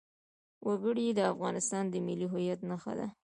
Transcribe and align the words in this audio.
وګړي 0.67 1.07
د 1.13 1.19
افغانستان 1.33 1.83
د 1.89 1.95
ملي 2.05 2.27
هویت 2.31 2.59
نښه 2.69 2.93
ده. 2.99 3.07